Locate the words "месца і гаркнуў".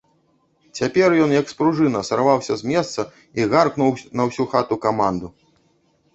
2.73-3.93